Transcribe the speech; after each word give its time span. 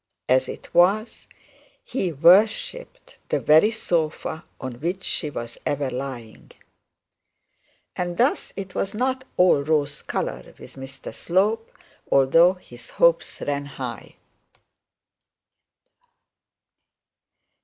As 0.27 0.49
it 0.49 0.73
was, 0.73 1.27
he 1.83 2.11
worshipped 2.11 3.19
the 3.29 3.39
very 3.39 3.69
sofa 3.69 4.45
on 4.59 4.79
which 4.81 5.03
she 5.03 5.29
was 5.29 5.59
ever 5.63 5.91
lying. 5.91 6.49
And 7.95 8.17
thus 8.17 8.51
it 8.55 8.73
was 8.73 8.95
not 8.95 9.25
all 9.37 9.61
rose 9.61 10.01
colour 10.01 10.55
with 10.57 10.73
Mr 10.73 11.13
Slope, 11.13 11.69
although 12.11 12.53
his 12.53 12.89
hopes 12.97 13.41
ran 13.41 13.65
high. 13.77 14.15